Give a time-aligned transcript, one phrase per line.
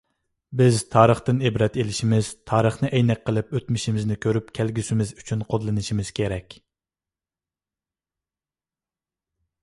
[0.59, 6.57] بىز تارىختىن ئىبرەت ئېلىشىمىز، تارىخنى ئەينەك قىلىپ ئۆتمۈشىمىزنى كۆرۈپ، كەلگۈسىمىز ئۈچۈن قوللىنىشىمىز كېرەك.